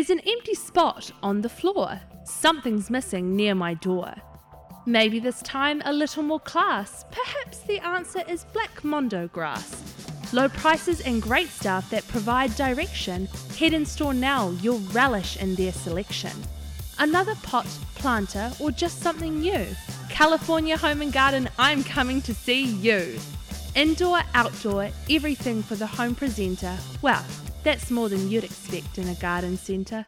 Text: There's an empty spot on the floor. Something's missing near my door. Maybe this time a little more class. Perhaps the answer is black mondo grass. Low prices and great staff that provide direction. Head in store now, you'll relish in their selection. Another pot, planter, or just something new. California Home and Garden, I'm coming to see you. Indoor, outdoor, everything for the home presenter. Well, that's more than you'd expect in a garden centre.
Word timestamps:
There's 0.00 0.08
an 0.08 0.26
empty 0.26 0.54
spot 0.54 1.12
on 1.22 1.42
the 1.42 1.50
floor. 1.50 2.00
Something's 2.24 2.88
missing 2.88 3.36
near 3.36 3.54
my 3.54 3.74
door. 3.74 4.14
Maybe 4.86 5.20
this 5.20 5.42
time 5.42 5.82
a 5.84 5.92
little 5.92 6.22
more 6.22 6.40
class. 6.40 7.04
Perhaps 7.10 7.58
the 7.64 7.80
answer 7.80 8.22
is 8.26 8.46
black 8.54 8.82
mondo 8.82 9.28
grass. 9.28 10.32
Low 10.32 10.48
prices 10.48 11.02
and 11.02 11.20
great 11.20 11.48
staff 11.48 11.90
that 11.90 12.08
provide 12.08 12.56
direction. 12.56 13.28
Head 13.58 13.74
in 13.74 13.84
store 13.84 14.14
now, 14.14 14.48
you'll 14.62 14.78
relish 14.94 15.36
in 15.36 15.54
their 15.54 15.70
selection. 15.70 16.32
Another 16.98 17.34
pot, 17.42 17.66
planter, 17.94 18.52
or 18.58 18.70
just 18.70 19.02
something 19.02 19.40
new. 19.40 19.66
California 20.08 20.78
Home 20.78 21.02
and 21.02 21.12
Garden, 21.12 21.46
I'm 21.58 21.84
coming 21.84 22.22
to 22.22 22.32
see 22.32 22.64
you. 22.64 23.18
Indoor, 23.74 24.22
outdoor, 24.32 24.88
everything 25.10 25.62
for 25.62 25.74
the 25.74 25.86
home 25.86 26.14
presenter. 26.14 26.74
Well, 27.02 27.22
that's 27.62 27.90
more 27.90 28.08
than 28.08 28.30
you'd 28.30 28.44
expect 28.44 28.98
in 28.98 29.08
a 29.08 29.14
garden 29.14 29.56
centre. 29.56 30.06